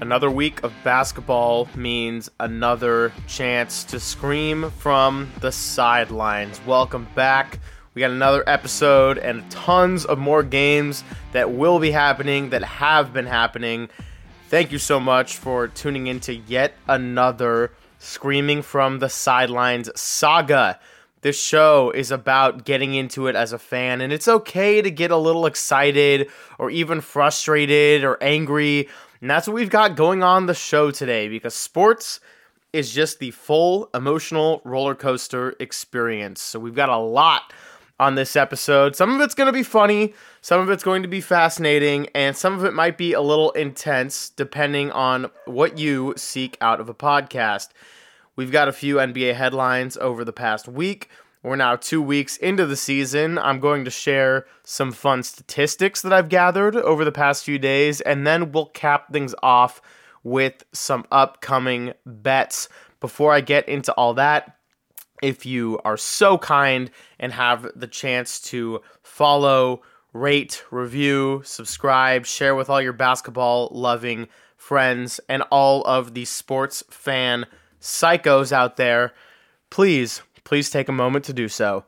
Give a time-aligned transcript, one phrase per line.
[0.00, 6.58] Another week of basketball means another chance to scream from the sidelines.
[6.64, 7.58] Welcome back.
[7.92, 13.12] We got another episode and tons of more games that will be happening, that have
[13.12, 13.90] been happening.
[14.48, 20.80] Thank you so much for tuning into yet another Screaming from the Sidelines saga.
[21.20, 25.10] This show is about getting into it as a fan, and it's okay to get
[25.10, 28.88] a little excited or even frustrated or angry
[29.20, 32.20] and that's what we've got going on the show today because sports
[32.72, 36.40] is just the full emotional roller coaster experience.
[36.40, 37.52] So we've got a lot
[37.98, 38.96] on this episode.
[38.96, 42.34] Some of it's going to be funny, some of it's going to be fascinating, and
[42.34, 46.88] some of it might be a little intense depending on what you seek out of
[46.88, 47.68] a podcast.
[48.36, 51.10] We've got a few NBA headlines over the past week.
[51.42, 53.38] We're now two weeks into the season.
[53.38, 58.02] I'm going to share some fun statistics that I've gathered over the past few days,
[58.02, 59.80] and then we'll cap things off
[60.22, 62.68] with some upcoming bets.
[63.00, 64.58] Before I get into all that,
[65.22, 69.80] if you are so kind and have the chance to follow,
[70.12, 76.84] rate, review, subscribe, share with all your basketball loving friends and all of the sports
[76.90, 77.46] fan
[77.80, 79.14] psychos out there,
[79.70, 81.84] please please take a moment to do so.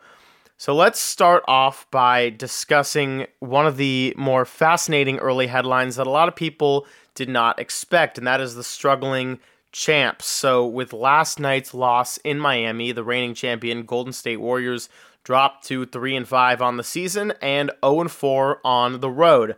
[0.56, 6.10] So let's start off by discussing one of the more fascinating early headlines that a
[6.10, 6.86] lot of people
[7.16, 9.40] did not expect, and that is the struggling
[9.72, 10.26] champs.
[10.26, 14.88] So, with last night's loss in Miami, the reigning champion Golden State Warriors
[15.24, 19.56] dropped to 3 and 5 on the season and 0 and 4 on the road.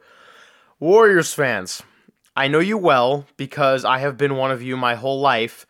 [0.80, 1.82] Warriors fans,
[2.34, 5.66] I know you well because I have been one of you my whole life,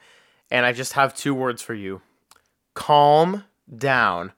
[0.51, 2.03] and I just have two words for you
[2.75, 3.45] calm
[3.77, 4.33] down.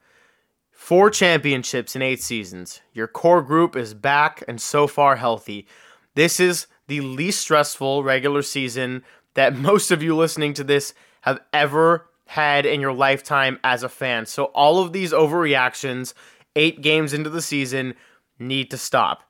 [0.70, 2.81] Four championships in eight seasons.
[2.92, 5.67] Your core group is back and so far healthy.
[6.15, 9.02] This is the least stressful regular season
[9.35, 13.89] that most of you listening to this have ever had in your lifetime as a
[13.89, 14.27] fan.
[14.27, 16.13] So, all of these overreactions,
[16.55, 17.95] eight games into the season,
[18.39, 19.23] need to stop.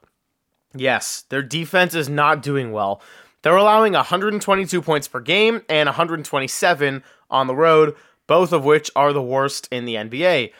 [0.75, 3.01] Yes, their defense is not doing well.
[3.43, 7.95] They're allowing 122 points per game and 127 on the road,
[8.27, 10.53] both of which are the worst in the NBA.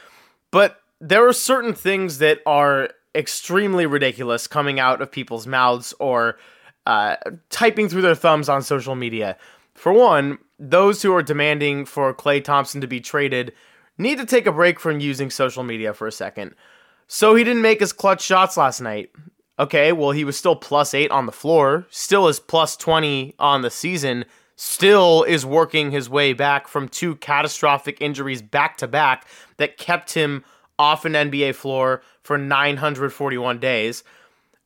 [0.51, 6.39] But there are certain things that are extremely ridiculous coming out of people's mouths or
[6.87, 7.17] uh,
[7.51, 9.37] typing through their thumbs on social media.
[9.75, 13.53] For one, those who are demanding for Klay Thompson to be traded
[13.99, 16.55] need to take a break from using social media for a second.
[17.09, 19.11] So he didn't make his clutch shots last night.
[19.59, 23.63] Okay, well, he was still plus eight on the floor, still is plus 20 on
[23.63, 29.27] the season still is working his way back from two catastrophic injuries back to back
[29.59, 30.45] that kept him
[30.79, 34.03] off an NBA floor for 941 days.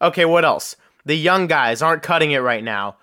[0.00, 0.76] Okay, what else?
[1.04, 2.96] The young guys aren't cutting it right now.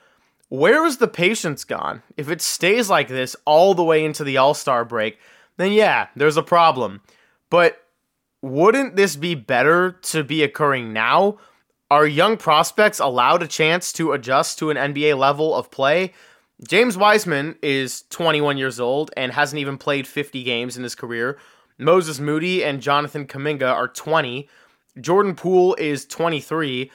[0.49, 2.03] Where is the patience gone?
[2.15, 5.19] If it stays like this all the way into the All Star break,
[5.57, 7.01] then yeah, there's a problem.
[7.49, 7.83] But
[8.41, 11.37] wouldn't this be better to be occurring now?
[11.89, 16.13] Are young prospects allowed a chance to adjust to an NBA level of play?
[16.65, 21.37] James Wiseman is 21 years old and hasn't even played 50 games in his career.
[21.77, 24.49] Moses Moody and Jonathan Kuminga are 20.
[24.99, 26.89] Jordan Poole is 23.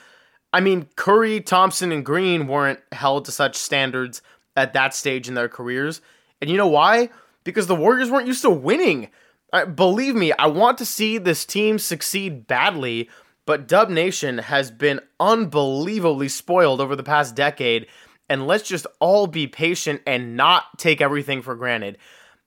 [0.52, 4.20] I mean, Curry, Thompson, and Green weren't held to such standards
[4.56, 6.00] at that stage in their careers.
[6.40, 7.10] And you know why?
[7.44, 9.08] Because the Warriors weren't used to winning.
[9.52, 13.08] Uh, believe me, I want to see this team succeed badly,
[13.46, 17.86] but Dub Nation has been unbelievably spoiled over the past decade
[18.28, 21.98] and let's just all be patient and not take everything for granted.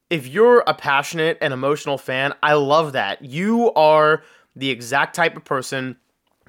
[0.10, 3.24] If you're a passionate and emotional fan, I love that.
[3.24, 4.24] You are
[4.56, 5.98] the exact type of person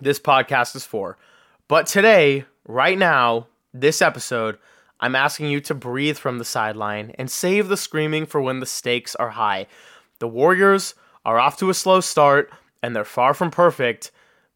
[0.01, 1.17] this podcast is for.
[1.69, 4.59] But today, right now, this episode,
[5.01, 8.67] I'm asking you to breathe from the sideline and save the screaming for when the
[8.67, 9.67] stakes are high.
[10.19, 10.95] The Warriors
[11.25, 12.51] are off to a slow start
[12.83, 14.11] and they're far from perfect,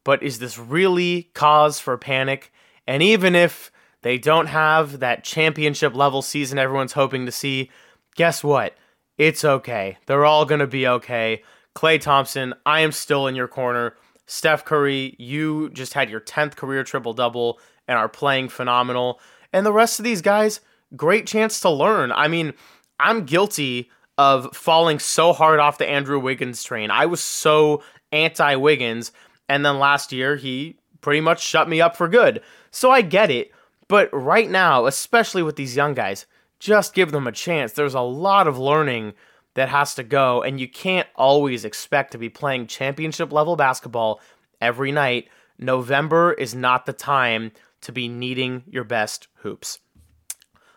[0.05, 2.53] but is this really cause for panic?
[2.87, 3.71] And even if
[4.03, 7.71] they don't have that championship level season everyone's hoping to see.
[8.17, 8.75] Guess what?
[9.19, 9.99] It's okay.
[10.07, 11.43] They're all going to be okay.
[11.75, 13.97] Klay Thompson, I am still in your corner.
[14.27, 19.21] Steph Curry, you just had your 10th career triple double and are playing phenomenal.
[19.53, 20.61] And the rest of these guys,
[20.97, 22.13] great chance to learn.
[22.13, 22.55] I mean,
[22.99, 26.91] I'm guilty of falling so hard off the Andrew Wiggins train.
[26.91, 27.83] I was so
[28.13, 29.13] anti Wiggins.
[29.49, 32.43] And then last year, he pretty much shut me up for good.
[32.71, 33.51] So I get it.
[33.91, 36.27] But right now, especially with these young guys,
[36.61, 37.73] just give them a chance.
[37.73, 39.15] There's a lot of learning
[39.55, 44.21] that has to go, and you can't always expect to be playing championship level basketball
[44.61, 45.29] every night.
[45.59, 47.51] November is not the time
[47.81, 49.81] to be needing your best hoops.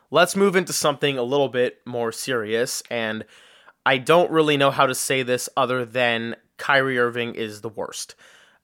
[0.10, 2.82] let's move into something a little bit more serious.
[2.90, 3.26] And
[3.86, 8.16] I don't really know how to say this other than Kyrie Irving is the worst.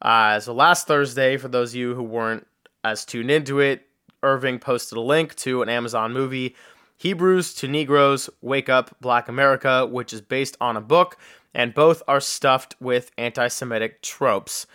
[0.01, 2.48] Uh, so last Thursday, for those of you who weren't
[2.84, 3.86] as tuned into it,
[4.24, 6.56] Irving posted a link to an Amazon movie,
[6.98, 11.18] Hebrews to Negroes Wake Up Black America, which is based on a book,
[11.54, 14.68] and both are stuffed with anti Semitic tropes.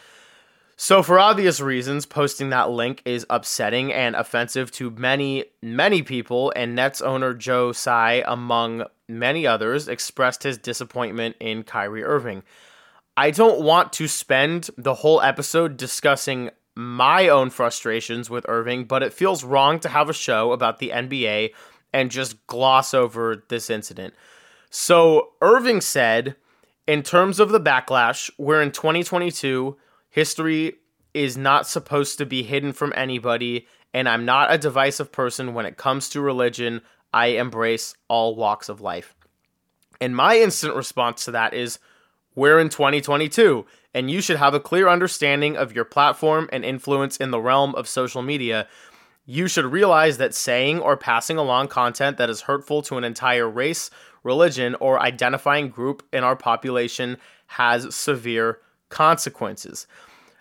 [0.76, 6.52] So, for obvious reasons, posting that link is upsetting and offensive to many, many people,
[6.56, 12.43] and Nets owner Joe Tsai, among many others, expressed his disappointment in Kyrie Irving.
[13.17, 19.03] I don't want to spend the whole episode discussing my own frustrations with Irving, but
[19.03, 21.53] it feels wrong to have a show about the NBA
[21.93, 24.15] and just gloss over this incident.
[24.71, 26.37] So, Irving said,
[26.87, 29.76] in terms of the backlash, we're in 2022
[30.11, 30.75] History
[31.12, 35.67] is not supposed to be hidden from anybody, and I'm not a divisive person when
[35.67, 36.82] it comes to religion.
[37.12, 39.17] I embrace all walks of life.
[40.00, 41.81] And my instant response to that is
[42.34, 43.64] we're in 2022,
[43.94, 47.75] and you should have a clear understanding of your platform and influence in the realm
[47.75, 48.66] of social media.
[49.25, 53.48] You should realize that saying or passing along content that is hurtful to an entire
[53.48, 53.90] race,
[54.22, 58.58] religion, or identifying group in our population has severe
[58.88, 59.87] consequences.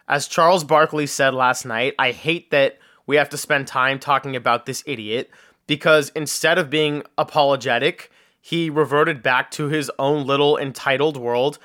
[0.08, 4.36] As Charles Barkley said last night, I hate that we have to spend time talking
[4.36, 5.30] about this idiot
[5.68, 8.12] because instead of being apologetic,
[8.42, 11.60] he reverted back to his own little entitled world,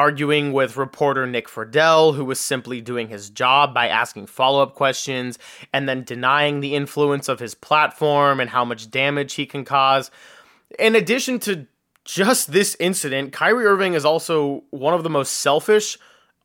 [0.00, 4.74] arguing with reporter Nick Friedell, who was simply doing his job by asking follow up
[4.74, 5.38] questions
[5.74, 10.10] and then denying the influence of his platform and how much damage he can cause.
[10.78, 11.66] In addition to
[12.06, 15.98] just this incident, Kyrie Irving is also one of the most selfish,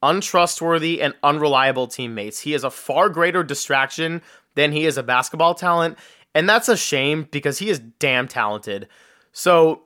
[0.03, 2.41] untrustworthy, and unreliable teammates.
[2.41, 4.21] He is a far greater distraction
[4.55, 5.97] than he is a basketball talent,
[6.33, 8.89] and that's a shame because he is damn talented.
[9.31, 9.83] So,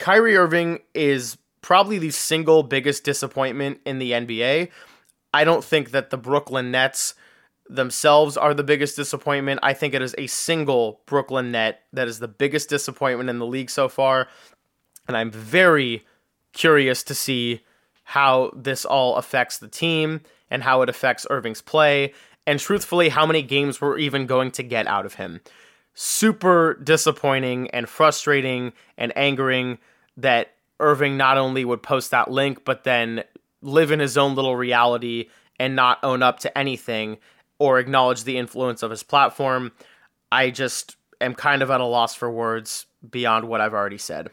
[0.00, 4.68] Kyrie Irving is probably the single biggest disappointment in the NBA.
[5.32, 7.14] I don't think that the Brooklyn Nets
[7.68, 9.60] themselves are the biggest disappointment.
[9.62, 13.46] I think it is a single Brooklyn Net that is the biggest disappointment in the
[13.46, 14.28] league so far.
[15.08, 16.04] And I'm very
[16.52, 17.62] curious to see
[18.04, 20.20] how this all affects the team
[20.50, 22.12] and how it affects Irving's play,
[22.46, 25.40] and truthfully, how many games we're even going to get out of him.
[25.94, 29.78] Super disappointing and frustrating and angering
[30.16, 33.24] that Irving not only would post that link, but then
[33.62, 37.18] live in his own little reality and not own up to anything
[37.58, 39.72] or acknowledge the influence of his platform.
[40.30, 44.30] I just am kind of at a loss for words beyond what I've already said.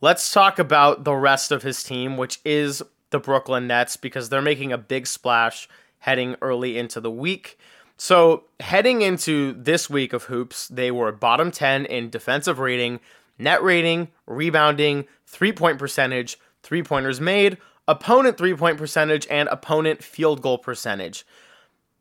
[0.00, 4.42] Let's talk about the rest of his team, which is the Brooklyn Nets, because they're
[4.42, 5.68] making a big splash
[6.00, 7.58] heading early into the week.
[7.96, 12.98] So, heading into this week of hoops, they were bottom 10 in defensive rating,
[13.38, 20.02] net rating, rebounding, three point percentage, three pointers made, opponent three point percentage, and opponent
[20.02, 21.26] field goal percentage.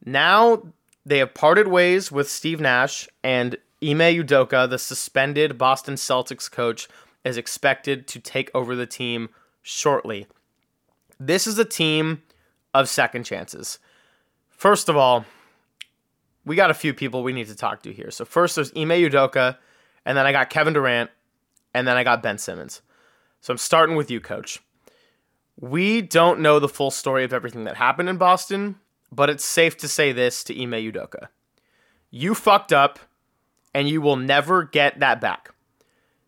[0.05, 0.63] Now
[1.05, 6.87] they have parted ways with Steve Nash and Ime Udoka, the suspended Boston Celtics coach,
[7.25, 9.29] is expected to take over the team
[9.61, 10.27] shortly.
[11.19, 12.23] This is a team
[12.73, 13.79] of second chances.
[14.49, 15.25] First of all,
[16.45, 18.11] we got a few people we need to talk to here.
[18.11, 19.57] So first there's Ime Udoka,
[20.05, 21.09] and then I got Kevin Durant,
[21.73, 22.81] and then I got Ben Simmons.
[23.41, 24.61] So I'm starting with you, coach.
[25.59, 28.77] We don't know the full story of everything that happened in Boston,
[29.11, 31.27] but it's safe to say this to Ime Udoka.
[32.09, 32.99] You fucked up,
[33.73, 35.49] and you will never get that back.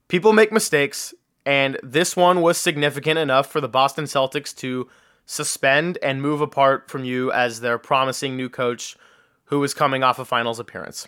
[0.07, 1.13] People make mistakes,
[1.45, 4.87] and this one was significant enough for the Boston Celtics to
[5.25, 8.95] suspend and move apart from you as their promising new coach
[9.45, 11.07] who is coming off a finals appearance.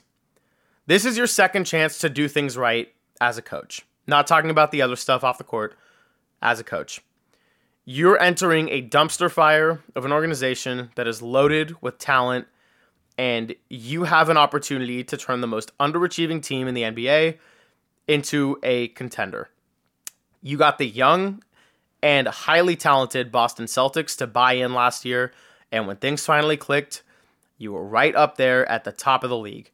[0.85, 3.85] This is your second chance to do things right as a coach.
[4.07, 5.75] Not talking about the other stuff off the court,
[6.41, 7.01] as a coach.
[7.85, 12.47] You're entering a dumpster fire of an organization that is loaded with talent,
[13.17, 17.37] and you have an opportunity to turn the most underachieving team in the NBA
[18.07, 19.49] into a contender.
[20.41, 21.43] You got the young
[22.03, 25.31] and highly talented Boston Celtics to buy in last year,
[25.71, 27.03] and when things finally clicked,
[27.57, 29.71] you were right up there at the top of the league.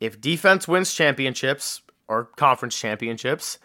[0.00, 3.58] If defense wins championships or conference championships,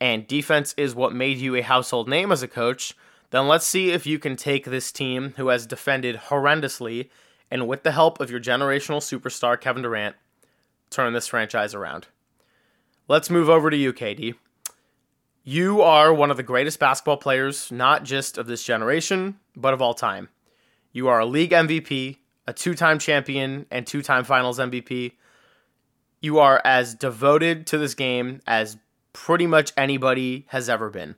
[0.00, 2.94] and defense is what made you a household name as a coach,
[3.30, 7.08] then let's see if you can take this team who has defended horrendously
[7.50, 10.16] and with the help of your generational superstar Kevin Durant,
[10.90, 12.08] turn this franchise around.
[13.08, 14.34] Let's move over to you, KD.
[15.44, 19.82] You are one of the greatest basketball players, not just of this generation, but of
[19.82, 20.28] all time.
[20.92, 25.12] You are a league MVP, a two time champion, and two time finals MVP.
[26.22, 28.78] You are as devoted to this game as
[29.12, 31.16] pretty much anybody has ever been.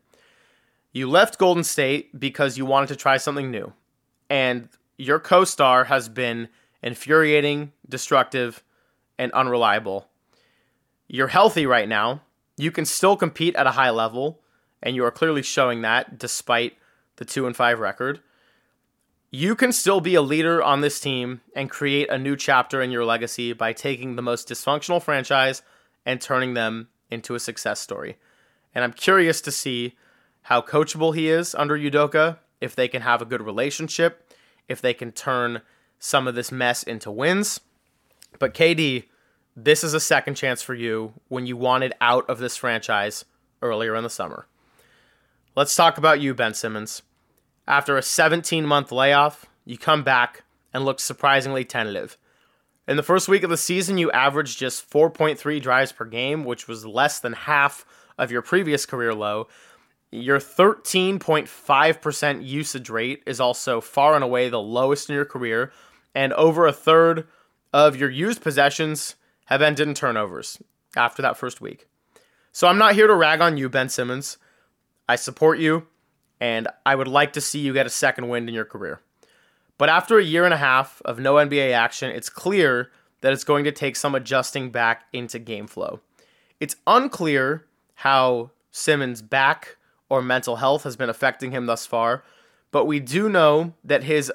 [0.92, 3.73] You left Golden State because you wanted to try something new.
[4.30, 6.49] And your co star has been
[6.82, 8.64] infuriating, destructive,
[9.18, 10.08] and unreliable.
[11.06, 12.23] You're healthy right now.
[12.56, 14.40] You can still compete at a high level,
[14.82, 16.78] and you are clearly showing that despite
[17.16, 18.20] the 2 and 5 record.
[19.34, 22.92] You can still be a leader on this team and create a new chapter in
[22.92, 25.60] your legacy by taking the most dysfunctional franchise
[26.06, 28.16] and turning them into a success story.
[28.76, 29.96] And I'm curious to see
[30.42, 34.32] how coachable he is under Udoka, if they can have a good relationship,
[34.68, 35.62] if they can turn
[35.98, 37.58] some of this mess into wins.
[38.38, 39.06] But KD,
[39.56, 43.24] this is a second chance for you when you wanted out of this franchise
[43.62, 44.46] earlier in the summer.
[45.56, 47.02] Let's talk about you, Ben Simmons.
[47.66, 52.18] After a 17 month layoff, you come back and look surprisingly tentative.
[52.87, 56.68] In the first week of the season, you averaged just 4.3 drives per game, which
[56.68, 57.87] was less than half
[58.18, 59.49] of your previous career low.
[60.11, 65.73] Your 13.5% usage rate is also far and away the lowest in your career,
[66.14, 67.26] and over a third
[67.73, 69.14] of your used possessions
[69.47, 70.62] have ended in turnovers
[70.94, 71.88] after that first week.
[72.52, 74.37] So I'm not here to rag on you, Ben Simmons.
[75.09, 75.87] I support you,
[76.40, 79.00] and I would like to see you get a second wind in your career.
[79.78, 83.44] But after a year and a half of no NBA action, it's clear that it's
[83.44, 86.00] going to take some adjusting back into game flow.
[86.60, 89.76] It's unclear how Simmons' back
[90.08, 92.24] or mental health has been affecting him thus far,
[92.70, 94.32] but we do know that his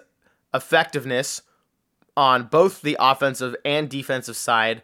[0.54, 1.42] effectiveness
[2.18, 4.82] on both the offensive and defensive side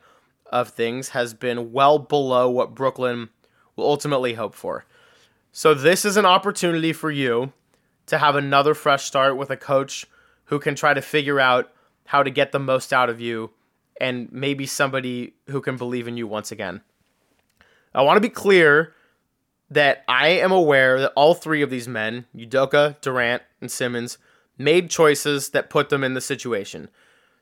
[0.52, 3.30] of things has been well below what Brooklyn
[3.76, 4.86] will ultimately hope for.
[5.58, 7.54] So, this is an opportunity for you
[8.08, 10.06] to have another fresh start with a coach
[10.48, 11.72] who can try to figure out
[12.08, 13.52] how to get the most out of you
[14.02, 16.82] and maybe somebody who can believe in you once again.
[17.94, 18.96] I want to be clear
[19.70, 24.18] that I am aware that all three of these men, Udoka, Durant, and Simmons,
[24.58, 26.90] made choices that put them in the situation.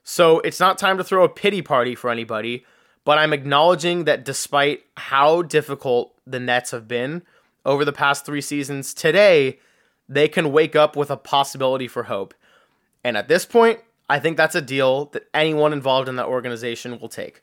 [0.03, 2.63] So it's not time to throw a pity party for anybody,
[3.05, 7.23] but I'm acknowledging that despite how difficult the Nets have been
[7.65, 9.59] over the past three seasons, today
[10.09, 12.33] they can wake up with a possibility for hope.
[13.03, 13.79] And at this point,
[14.09, 17.41] I think that's a deal that anyone involved in that organization will take.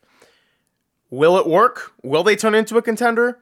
[1.09, 1.93] Will it work?
[2.03, 3.39] Will they turn into a contender?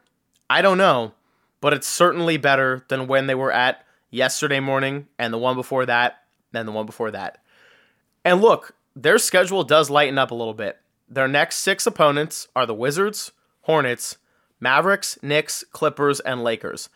[0.49, 1.13] I don't know,
[1.61, 5.85] but it's certainly better than when they were at yesterday morning and the one before
[5.85, 7.43] that and the one before that.
[8.25, 10.79] And look, their schedule does lighten up a little bit.
[11.07, 13.31] Their next six opponents are the Wizards,
[13.61, 14.17] Hornets,
[14.59, 16.89] Mavericks, Knicks, Clippers, and Lakers.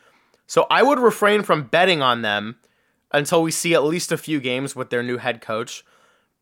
[0.48, 2.58] So I would refrain from betting on them
[3.12, 5.86] until we see at least a few games with their new head coach.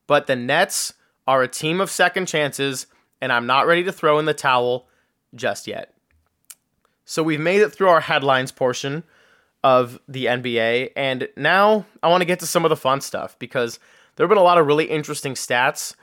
[0.07, 0.93] But the Nets
[1.27, 2.87] are a team of second chances,
[3.21, 4.87] and I'm not ready to throw in the towel
[5.35, 5.93] just yet.
[7.05, 9.03] So we've made it through our headlines portion
[9.63, 13.37] of the NBA, and now I want to get to some of the fun stuff
[13.37, 13.79] because
[14.15, 15.95] there have been a lot of really interesting stats.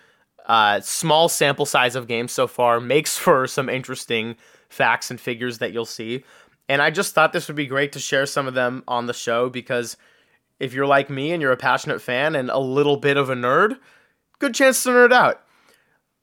[0.49, 4.37] Uh, small sample size of games so far makes for some interesting
[4.69, 6.25] facts and figures that you'll see.
[6.69, 9.15] And I just thought this would be great to share some of them on the
[9.15, 9.97] show because
[10.61, 13.35] if you're like me and you're a passionate fan and a little bit of a
[13.35, 13.79] nerd,
[14.39, 15.43] good chance to nerd out.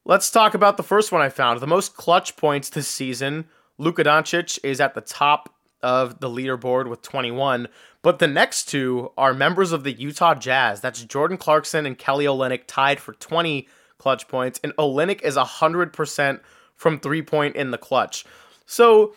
[0.05, 1.59] Let's talk about the first one I found.
[1.59, 3.45] The most clutch points this season.
[3.79, 5.49] Luka Doncic is at the top
[5.81, 7.67] of the leaderboard with 21,
[8.03, 10.79] but the next two are members of the Utah Jazz.
[10.79, 13.67] That's Jordan Clarkson and Kelly Olynyk tied for 20
[13.97, 16.39] clutch points, and Olynyk is 100%
[16.75, 18.25] from three point in the clutch.
[18.65, 19.15] So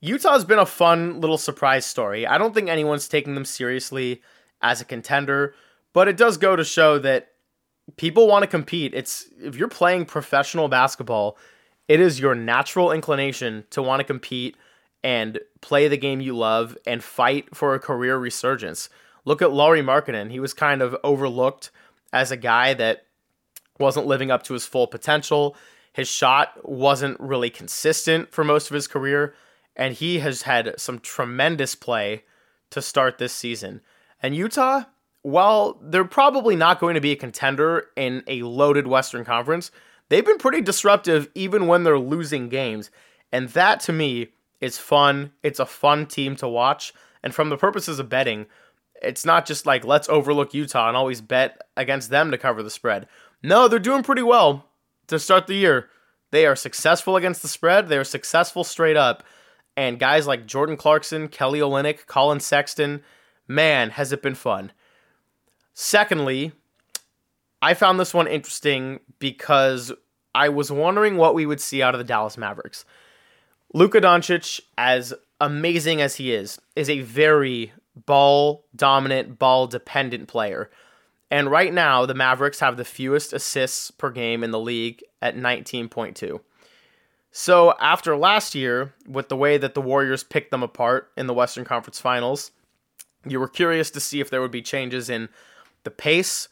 [0.00, 2.26] Utah's been a fun little surprise story.
[2.26, 4.22] I don't think anyone's taking them seriously
[4.60, 5.54] as a contender,
[5.92, 7.32] but it does go to show that
[7.96, 8.94] people want to compete.
[8.94, 11.36] It's if you're playing professional basketball,
[11.88, 14.56] it is your natural inclination to want to compete
[15.04, 18.88] and play the game you love and fight for a career resurgence.
[19.24, 20.30] Look at Lauri Markkanen.
[20.30, 21.70] He was kind of overlooked
[22.12, 23.06] as a guy that
[23.78, 25.56] wasn't living up to his full potential.
[25.92, 29.34] His shot wasn't really consistent for most of his career,
[29.76, 32.24] and he has had some tremendous play
[32.70, 33.80] to start this season.
[34.22, 34.84] And Utah,
[35.22, 39.70] while they're probably not going to be a contender in a loaded Western Conference,
[40.08, 42.90] they've been pretty disruptive even when they're losing games.
[43.30, 44.28] And that to me
[44.60, 45.32] is fun.
[45.42, 46.94] It's a fun team to watch.
[47.22, 48.46] And from the purposes of betting,
[49.02, 52.70] it's not just like let's overlook Utah and always bet against them to cover the
[52.70, 53.06] spread.
[53.42, 54.66] No, they're doing pretty well
[55.08, 55.88] to start the year.
[56.30, 59.24] They are successful against the spread, they are successful straight up.
[59.76, 63.02] And guys like Jordan Clarkson, Kelly Olynyk, Collin Sexton,
[63.48, 64.72] man, has it been fun.
[65.72, 66.52] Secondly,
[67.62, 69.92] I found this one interesting because
[70.34, 72.84] I was wondering what we would see out of the Dallas Mavericks.
[73.72, 80.70] Luka Doncic, as amazing as he is, is a very ball dominant, ball dependent player.
[81.32, 85.34] And right now, the Mavericks have the fewest assists per game in the league at
[85.34, 86.40] 19.2.
[87.30, 91.32] So, after last year, with the way that the Warriors picked them apart in the
[91.32, 92.50] Western Conference Finals,
[93.26, 95.30] you were curious to see if there would be changes in
[95.84, 96.48] the pace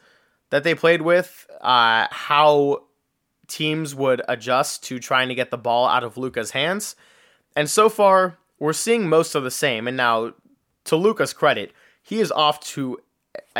[0.49, 2.85] that they played with, uh, how
[3.49, 6.97] teams would adjust to trying to get the ball out of Luka's hands.
[7.55, 9.87] And so far, we're seeing most of the same.
[9.87, 10.33] And now,
[10.85, 12.99] to Luka's credit, he is off to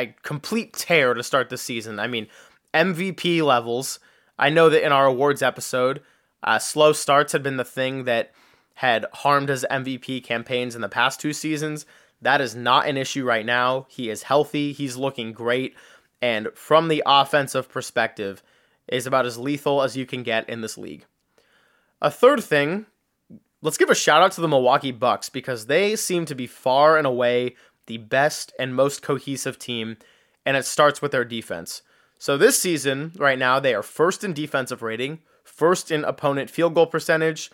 [0.01, 1.99] a complete tear to start the season.
[1.99, 2.27] I mean,
[2.75, 3.99] MVP levels.
[4.39, 6.01] I know that in our awards episode,
[6.43, 8.33] uh, slow starts had been the thing that
[8.75, 11.85] had harmed his MVP campaigns in the past two seasons.
[12.23, 13.87] That is not an issue right now.
[13.89, 15.75] He is healthy, he's looking great,
[16.23, 18.43] and from the offensive perspective,
[18.89, 21.05] is about as lethal as you can get in this league.
[22.03, 22.87] A third thing,
[23.63, 26.97] let's give a shout out to the Milwaukee Bucks because they seem to be far
[26.97, 27.57] and away
[27.91, 29.97] the best and most cohesive team,
[30.47, 31.83] and it starts with their defense.
[32.21, 36.75] So this season, right now, they are first in defensive rating, first in opponent field
[36.75, 37.51] goal percentage.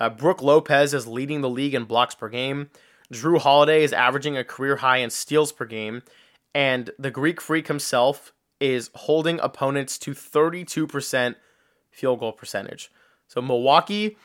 [0.00, 2.68] Uh, Brook Lopez is leading the league in blocks per game.
[3.12, 6.02] Jrue Holiday is averaging a career high in steals per game.
[6.52, 11.36] And the Greek Freak himself is holding opponents to 32%
[11.92, 12.90] field goal percentage.
[13.28, 14.16] So Milwaukee,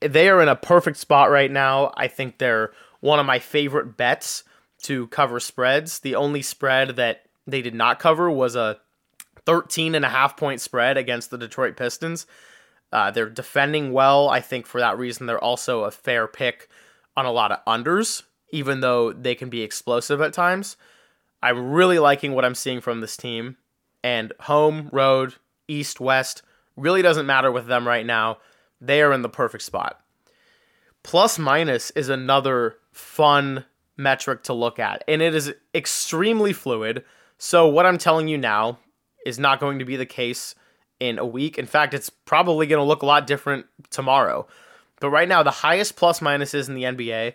[0.00, 1.92] they are in a perfect spot right now.
[1.96, 4.42] I think they're one of my favorite bets
[4.82, 6.00] to cover spreads.
[6.00, 8.78] The only spread that they did not cover was a
[9.46, 12.26] 13 and a half point spread against the Detroit Pistons.
[12.92, 14.28] Uh, they're defending well.
[14.28, 16.68] I think for that reason, they're also a fair pick
[17.16, 20.76] on a lot of unders, even though they can be explosive at times.
[21.42, 23.56] I'm really liking what I'm seeing from this team.
[24.02, 25.34] And home, road,
[25.66, 26.42] east, west
[26.76, 28.38] really doesn't matter with them right now.
[28.80, 30.00] They are in the perfect spot.
[31.02, 33.64] Plus minus is another fun
[33.98, 37.04] metric to look at, and it is extremely fluid.
[37.36, 38.78] So, what I'm telling you now
[39.26, 40.54] is not going to be the case
[41.00, 41.58] in a week.
[41.58, 44.46] In fact, it's probably going to look a lot different tomorrow.
[45.00, 47.34] But right now, the highest plus minuses in the NBA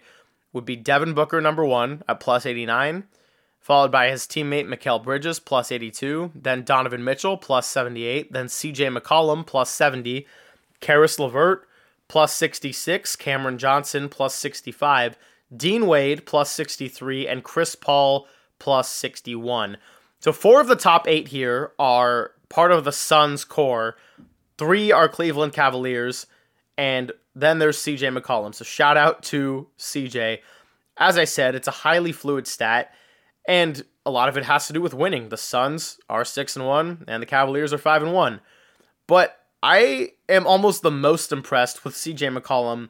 [0.51, 3.05] would be Devin Booker, number one, at plus 89,
[3.59, 8.95] followed by his teammate Mikal Bridges, plus 82, then Donovan Mitchell, plus 78, then CJ
[8.97, 10.27] McCollum, plus 70,
[10.81, 11.67] Caris LeVert,
[12.07, 15.17] plus 66, Cameron Johnson, plus 65,
[15.55, 18.27] Dean Wade, plus 63, and Chris Paul,
[18.59, 19.77] plus 61.
[20.19, 23.97] So four of the top eight here are part of the Suns core.
[24.57, 26.27] Three are Cleveland Cavaliers,
[26.77, 28.55] and then there's CJ McCollum.
[28.55, 30.39] So shout out to CJ.
[30.97, 32.93] As I said, it's a highly fluid stat,
[33.47, 35.29] and a lot of it has to do with winning.
[35.29, 38.41] The Suns are six and one, and the Cavaliers are five and one.
[39.07, 42.89] But I am almost the most impressed with CJ McCollum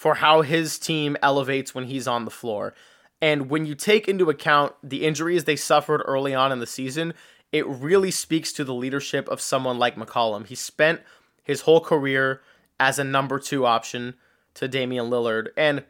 [0.00, 2.72] for how his team elevates when he's on the floor.
[3.20, 7.12] And when you take into account the injuries they suffered early on in the season,
[7.52, 10.46] it really speaks to the leadership of someone like McCollum.
[10.46, 11.02] He spent
[11.44, 12.40] his whole career
[12.78, 14.14] as a number two option
[14.54, 15.48] to Damian Lillard.
[15.54, 15.84] And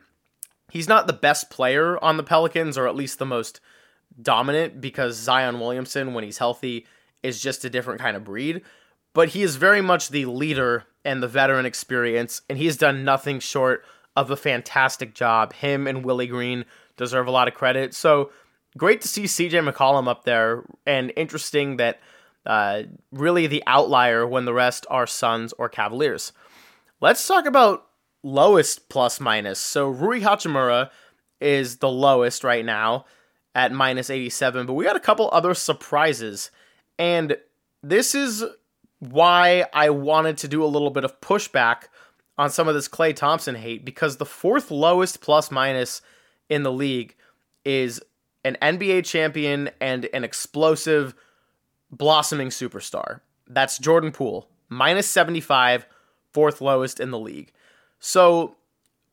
[0.72, 3.60] he's not the best player on the Pelicans, or at least the most
[4.20, 6.84] dominant, because Zion Williamson, when he's healthy,
[7.22, 8.62] is just a different kind of breed.
[9.12, 13.38] But he is very much the leader and the veteran experience, and he's done nothing
[13.38, 13.84] short
[14.16, 15.52] of a fantastic job.
[15.52, 16.64] Him and Willie Green
[16.96, 17.94] deserve a lot of credit.
[17.94, 18.30] So
[18.76, 22.00] great to see CJ McCollum up there, and interesting that
[22.46, 26.32] uh, really the outlier when the rest are Suns or Cavaliers.
[27.00, 27.86] Let's talk about
[28.22, 29.58] lowest plus minus.
[29.58, 30.90] So Rui Hachimura
[31.40, 33.06] is the lowest right now
[33.54, 36.50] at minus 87, but we got a couple other surprises.
[36.98, 37.36] And
[37.82, 38.44] this is
[38.98, 41.84] why I wanted to do a little bit of pushback
[42.40, 46.00] on some of this Klay Thompson hate because the fourth lowest plus minus
[46.48, 47.14] in the league
[47.66, 48.00] is
[48.44, 51.14] an NBA champion and an explosive,
[51.90, 53.20] blossoming superstar.
[53.46, 55.85] That's Jordan Poole, minus 75,
[56.33, 57.53] fourth lowest in the league.
[57.98, 58.57] So,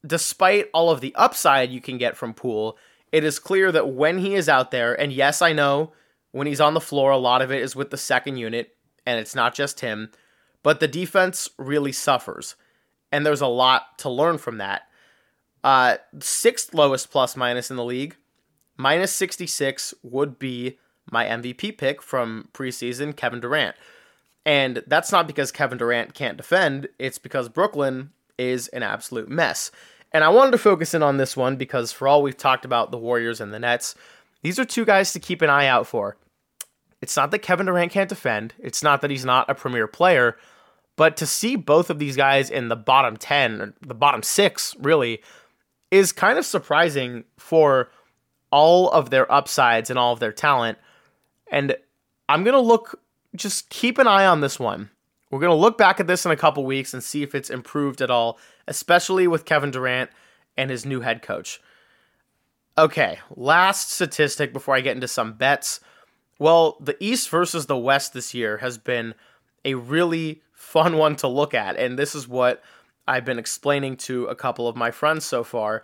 [0.05, 2.77] despite all of the upside you can get from Poole,
[3.11, 5.91] it is clear that when he is out there, and yes, I know
[6.31, 8.73] when he's on the floor, a lot of it is with the second unit,
[9.05, 10.11] and it's not just him,
[10.63, 12.55] but the defense really suffers.
[13.11, 14.83] And there's a lot to learn from that.
[15.63, 18.15] Uh, sixth lowest plus minus in the league,
[18.77, 20.77] minus 66 would be
[21.11, 23.75] my MVP pick from preseason, Kevin Durant.
[24.45, 29.71] And that's not because Kevin Durant can't defend, it's because Brooklyn is an absolute mess.
[30.13, 32.91] And I wanted to focus in on this one because for all we've talked about
[32.91, 33.93] the Warriors and the Nets,
[34.41, 36.15] these are two guys to keep an eye out for.
[37.01, 40.37] It's not that Kevin Durant can't defend, it's not that he's not a premier player,
[40.97, 44.75] But to see both of these guys in the bottom 10, or the bottom six,
[44.79, 45.21] really,
[45.91, 47.89] is kind of surprising for
[48.51, 50.77] all of their upsides and all of their talent.
[51.49, 51.77] And
[52.27, 52.99] I'm going to look,
[53.35, 54.89] just keep an eye on this one.
[55.29, 57.49] We're going to look back at this in a couple weeks and see if it's
[57.49, 60.09] improved at all, especially with Kevin Durant
[60.57, 61.61] and his new head coach.
[62.77, 65.79] Okay, last statistic before I get into some bets.
[66.39, 69.15] Well, the East versus the West this year has been
[69.67, 72.63] a really fun one to look at, and this is what
[73.07, 75.83] I've been explaining to a couple of my friends so far.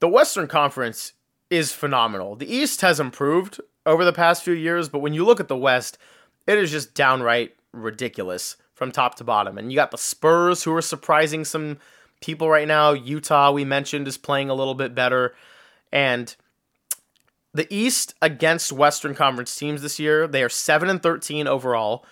[0.00, 1.14] The Western Conference
[1.50, 2.36] is phenomenal.
[2.36, 5.56] The East has improved over the past few years, but when you look at the
[5.56, 5.98] West,
[6.46, 9.58] it is just downright ridiculous from top to bottom.
[9.58, 11.78] And you got the Spurs who are surprising some
[12.20, 12.92] people right now.
[12.92, 15.34] Utah, we mentioned, is playing a little bit better.
[15.92, 16.34] And
[17.54, 22.04] the East against Western Conference teams this year, they are 7 and 13 overall,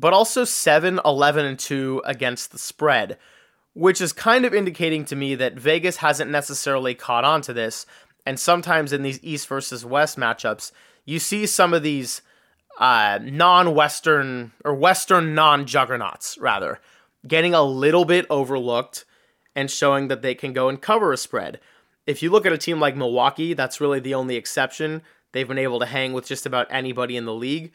[0.00, 3.18] but also 7 11 and 2 against the spread,
[3.74, 7.84] which is kind of indicating to me that Vegas hasn't necessarily caught on to this.
[8.24, 10.72] And sometimes in these East versus West matchups,
[11.04, 12.22] you see some of these
[12.78, 16.80] uh, non-Western or Western non-juggernauts rather
[17.28, 19.04] getting a little bit overlooked
[19.54, 21.60] and showing that they can go and cover a spread.
[22.06, 25.02] If you look at a team like Milwaukee, that's really the only exception.
[25.32, 27.72] They've been able to hang with just about anybody in the league.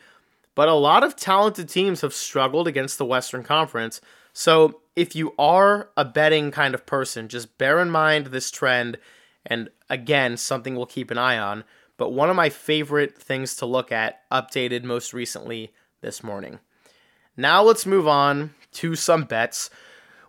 [0.55, 4.01] But a lot of talented teams have struggled against the Western Conference.
[4.33, 8.97] So if you are a betting kind of person, just bear in mind this trend.
[9.45, 11.65] And again, something we'll keep an eye on.
[11.97, 16.59] But one of my favorite things to look at, updated most recently this morning.
[17.37, 19.69] Now let's move on to some bets.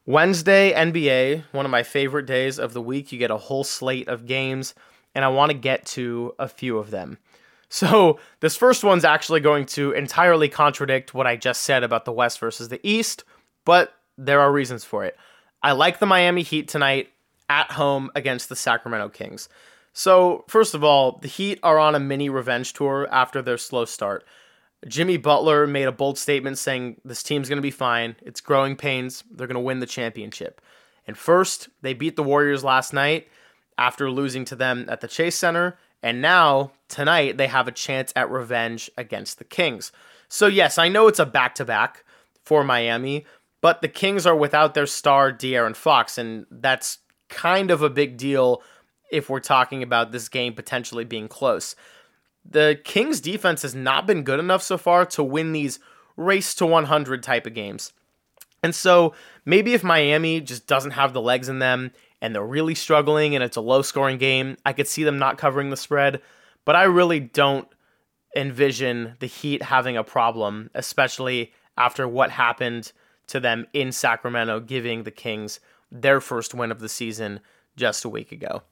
[0.04, 3.10] Wednesday, NBA, one of my favorite days of the week.
[3.10, 4.74] You get a whole slate of games,
[5.14, 7.18] and I want to get to a few of them.
[7.68, 12.12] So, this first one's actually going to entirely contradict what I just said about the
[12.12, 13.24] West versus the East,
[13.64, 15.16] but there are reasons for it.
[15.62, 17.10] I like the Miami Heat tonight
[17.48, 19.48] at home against the Sacramento Kings.
[19.92, 23.84] So, first of all, the Heat are on a mini revenge tour after their slow
[23.84, 24.24] start.
[24.86, 28.14] Jimmy Butler made a bold statement saying this team's going to be fine.
[28.22, 29.24] It's growing pains.
[29.30, 30.60] They're going to win the championship.
[31.06, 33.28] And first, they beat the Warriors last night
[33.78, 35.78] after losing to them at the Chase Center.
[36.02, 39.92] And now, tonight, they have a chance at revenge against the Kings.
[40.28, 42.04] So, yes, I know it's a back to back
[42.44, 43.24] for Miami,
[43.60, 46.18] but the Kings are without their star, De'Aaron Fox.
[46.18, 48.62] And that's kind of a big deal
[49.10, 51.74] if we're talking about this game potentially being close
[52.50, 55.78] the Kings defense has not been good enough so far to win these
[56.16, 57.92] race to 100 type of games.
[58.62, 61.92] And so maybe if Miami just doesn't have the legs in them
[62.26, 65.38] and they're really struggling and it's a low scoring game, I could see them not
[65.38, 66.20] covering the spread.
[66.64, 67.68] But I really don't
[68.34, 72.90] envision the Heat having a problem, especially after what happened
[73.28, 75.60] to them in Sacramento, giving the Kings
[75.92, 77.38] their first win of the season
[77.76, 78.62] just a week ago.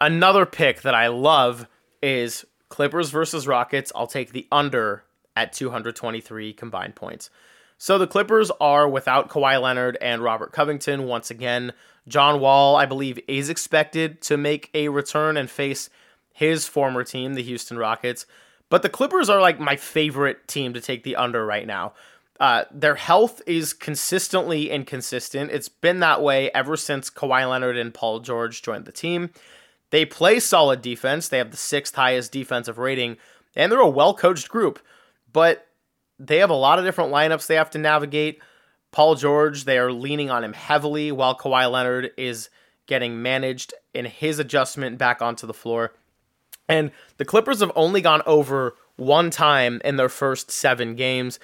[0.00, 1.66] Another pick that I love
[2.02, 5.04] is Clippers versus Rockets, I'll take the under
[5.36, 7.28] at 223 combined points.
[7.78, 11.72] So the Clippers are without Kawhi Leonard and Robert Covington once again.
[12.06, 15.90] John Wall, I believe, is expected to make a return and face
[16.32, 18.26] his former team, the Houston Rockets.
[18.68, 21.92] But the Clippers are like my favorite team to take the under right now.
[22.40, 25.50] Uh, their health is consistently inconsistent.
[25.52, 29.30] It's been that way ever since Kawhi Leonard and Paul George joined the team.
[29.90, 31.28] They play solid defense.
[31.28, 33.16] They have the sixth highest defensive rating,
[33.54, 34.80] and they're a well coached group.
[35.32, 35.68] But
[36.18, 38.40] they have a lot of different lineups they have to navigate.
[38.92, 42.48] Paul George, they are leaning on him heavily, while Kawhi Leonard is
[42.86, 45.92] getting managed in his adjustment back onto the floor.
[46.68, 51.38] And the Clippers have only gone over one time in their first seven games.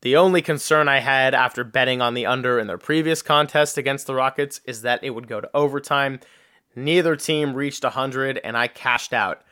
[0.00, 4.06] The only concern I had after betting on the under in their previous contest against
[4.06, 6.20] the Rockets is that it would go to overtime.
[6.76, 9.42] Neither team reached 100, and I cashed out.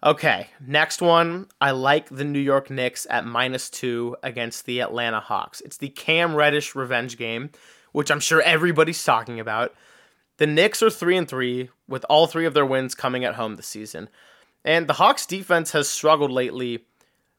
[0.00, 1.48] Okay, next one.
[1.60, 5.60] I like the New York Knicks at minus two against the Atlanta Hawks.
[5.60, 7.50] It's the Cam Reddish revenge game,
[7.90, 9.74] which I'm sure everybody's talking about.
[10.36, 13.56] The Knicks are three and three, with all three of their wins coming at home
[13.56, 14.08] this season.
[14.64, 16.84] And the Hawks defense has struggled lately.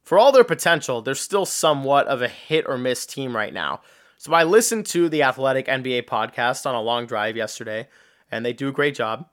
[0.04, 3.82] For all their potential, they're still somewhat of a hit or miss team right now.
[4.18, 7.88] So I listened to the Athletic NBA podcast on a long drive yesterday
[8.30, 9.30] and they do a great job.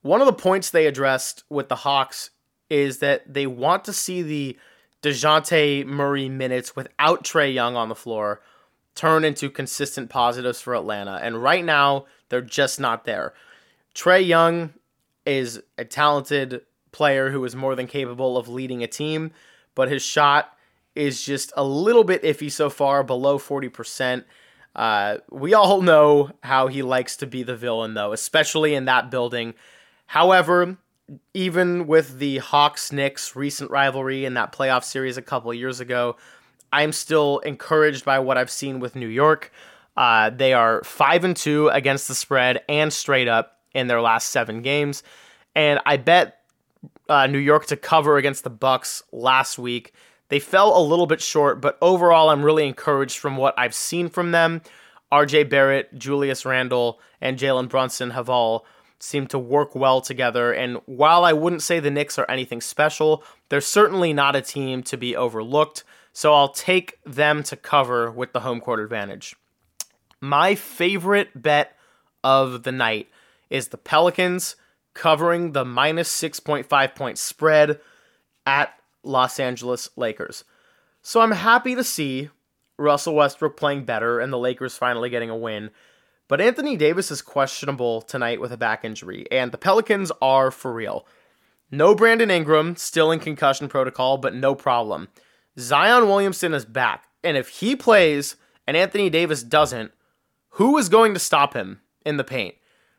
[0.00, 2.30] One of the points they addressed with the Hawks
[2.68, 4.58] is that they want to see the
[5.02, 8.40] DeJounte Murray minutes without Trae Young on the floor
[8.94, 11.20] turn into consistent positives for Atlanta.
[11.22, 13.34] And right now, they're just not there.
[13.94, 14.72] Trae Young
[15.24, 19.32] is a talented player who is more than capable of leading a team,
[19.74, 20.56] but his shot
[20.94, 24.24] is just a little bit iffy so far, below 40%.
[24.74, 29.10] Uh, we all know how he likes to be the villain, though, especially in that
[29.10, 29.54] building.
[30.06, 30.78] However,
[31.34, 36.16] even with the Hawks Knicks recent rivalry in that playoff series a couple years ago,
[36.72, 39.52] I'm still encouraged by what I've seen with New York.
[39.96, 44.30] Uh, they are five and two against the spread and straight up in their last
[44.30, 45.02] seven games,
[45.54, 46.40] and I bet
[47.08, 49.92] uh, New York to cover against the Bucks last week.
[50.28, 54.08] They fell a little bit short, but overall, I'm really encouraged from what I've seen
[54.08, 54.60] from them.
[55.12, 58.66] RJ Barrett, Julius Randle, and Jalen Brunson have all
[58.98, 60.52] seemed to work well together.
[60.52, 64.82] And while I wouldn't say the Knicks are anything special, they're certainly not a team
[64.84, 65.84] to be overlooked.
[66.12, 69.36] So I'll take them to cover with the home court advantage.
[70.20, 71.76] My favorite bet
[72.24, 73.08] of the night
[73.50, 74.56] is the Pelicans
[74.94, 77.80] covering the minus 6.5 point spread
[78.46, 80.44] at Los Angeles Lakers.
[81.02, 82.30] So I'm happy to see
[82.78, 85.70] Russell Westbrook playing better and the Lakers finally getting a win.
[86.28, 90.72] But Anthony Davis is questionable tonight with a back injury, and the Pelicans are for
[90.72, 91.06] real.
[91.70, 95.08] No Brandon Ingram, still in concussion protocol, but no problem.
[95.58, 98.36] Zion Williamson is back, and if he plays
[98.66, 99.92] and Anthony Davis doesn't,
[100.50, 102.56] who is going to stop him in the paint?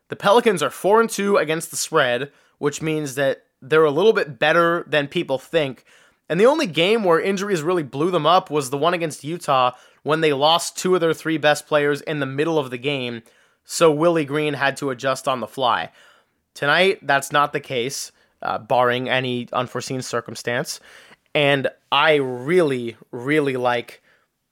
[0.10, 4.14] The Pelicans are 4 and 2 against the spread, which means that they're a little
[4.14, 5.84] bit better than people think.
[6.30, 9.72] And the only game where injuries really blew them up was the one against Utah
[10.08, 13.24] when they lost two of their three best players in the middle of the game,
[13.66, 15.92] so Willie Green had to adjust on the fly.
[16.54, 20.80] Tonight, that's not the case, uh, barring any unforeseen circumstance.
[21.36, 24.02] And I really, really like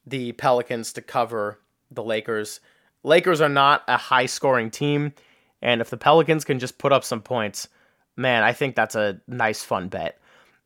[0.05, 1.57] the Pelicans to cover
[1.89, 2.59] the Lakers.
[3.03, 5.13] Lakers are not a high scoring team.
[5.61, 7.69] And if the Pelicans can just put up some points,
[8.17, 10.19] man, I think that's a nice, fun bet.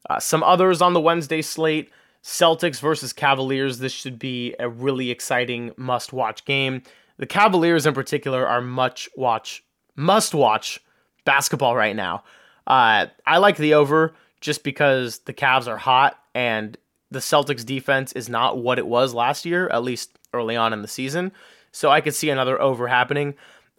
[0.10, 1.92] Uh, some others on the Wednesday slate
[2.24, 3.80] Celtics versus Cavaliers.
[3.80, 6.84] This should be a really exciting must watch game.
[7.18, 9.64] The Cavaliers, in particular, are much watch,
[9.96, 10.80] must watch
[11.26, 12.24] basketball right now.
[12.68, 16.78] Uh, I like the over just because the Cavs are hot and
[17.12, 20.82] the Celtics defense is not what it was last year, at least early on in
[20.82, 21.32] the season.
[21.72, 23.36] So I could see another over happening.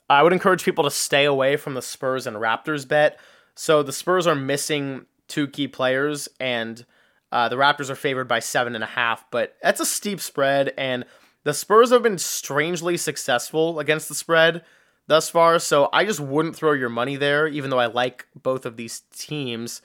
[0.09, 3.19] I would encourage people to stay away from the Spurs and Raptors bet.
[3.55, 6.85] So the Spurs are missing two key players, and
[7.33, 9.31] uh, the Raptors are favored by seven and a half.
[9.31, 11.05] But that's a steep spread, and
[11.45, 14.63] the Spurs have been strangely successful against the spread
[15.07, 15.59] thus far.
[15.59, 19.03] So I just wouldn't throw your money there, even though I like both of these
[19.17, 19.83] teams.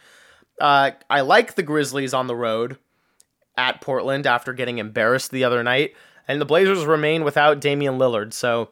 [0.59, 2.77] Uh, I like the Grizzlies on the road
[3.57, 5.95] at Portland after getting embarrassed the other night,
[6.27, 8.33] and the Blazers remain without Damian Lillard.
[8.33, 8.69] So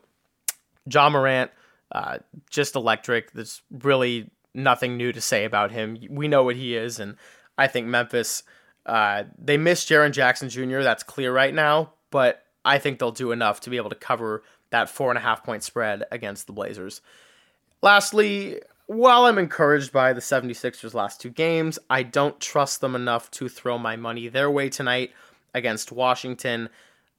[0.89, 1.51] Ja Morant,
[1.91, 3.31] uh, just electric.
[3.31, 5.97] There's really nothing new to say about him.
[6.09, 7.15] We know what he is, and
[7.57, 8.43] I think Memphis.
[8.85, 10.81] Uh, they miss Jaren Jackson Jr.
[10.81, 14.43] That's clear right now, but I think they'll do enough to be able to cover
[14.71, 17.01] that four and a half point spread against the Blazers.
[17.81, 23.31] Lastly, while I'm encouraged by the 76ers' last two games, I don't trust them enough
[23.31, 25.11] to throw my money their way tonight
[25.53, 26.69] against Washington.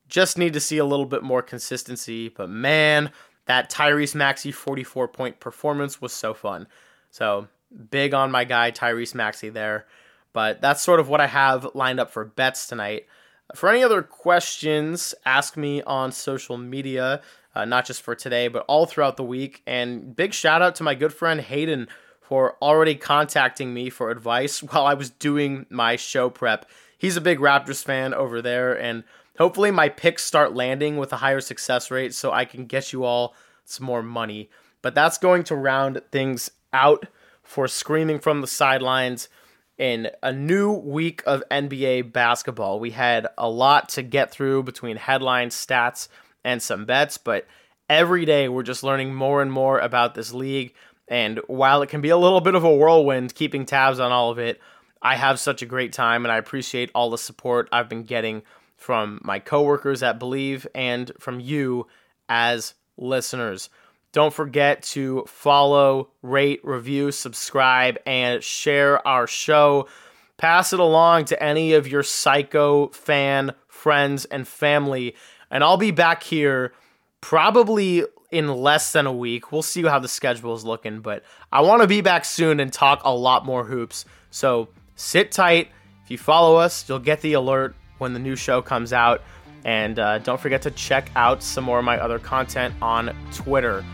[0.09, 3.11] Just need to see a little bit more consistency, but man,
[3.47, 6.67] that Tyrese Maxey 44 point performance was so fun.
[7.11, 7.49] So
[7.91, 9.87] big on my guy Tyrese Maxey there.
[10.35, 13.07] But that's sort of what I have lined up for bets tonight.
[13.55, 17.23] For any other questions, ask me on social media,
[17.55, 19.63] uh, not just for today, but all throughout the week.
[19.67, 21.89] And big shout out to my good friend Hayden
[22.21, 26.69] for already contacting me for advice while I was doing my show prep.
[26.99, 29.05] He's a big Raptors fan over there, and
[29.39, 33.05] hopefully my picks start landing with a higher success rate so I can get you
[33.05, 34.51] all some more money.
[34.83, 37.07] But that's going to round things out
[37.43, 39.29] for screaming from the sidelines
[39.79, 42.79] in a new week of NBA basketball.
[42.79, 46.09] We had a lot to get through between headlines, stats,
[46.45, 47.47] and some bets, but
[47.89, 50.75] every day we're just learning more and more about this league.
[51.09, 54.31] And while it can be a little bit of a whirlwind keeping tabs on all
[54.31, 54.61] of it,
[55.03, 58.43] I have such a great time and I appreciate all the support I've been getting
[58.77, 61.87] from my coworkers at Believe and from you
[62.29, 63.69] as listeners.
[64.15, 69.89] Don't forget to follow, rate, review, subscribe, and share our show.
[70.37, 75.17] Pass it along to any of your psycho fan friends and family.
[75.51, 76.73] And I'll be back here
[77.21, 79.51] probably in less than a week.
[79.51, 82.73] We'll see how the schedule is looking, but I want to be back soon and
[82.73, 84.05] talk a lot more hoops.
[84.31, 85.71] So sit tight.
[86.05, 89.23] If you follow us, you'll get the alert when the new show comes out.
[89.65, 93.85] And uh, don't forget to check out some more of my other content on Twitter.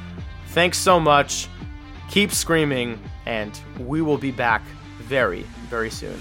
[0.51, 1.49] Thanks so much.
[2.11, 4.63] Keep screaming, and we will be back
[4.99, 6.21] very, very soon.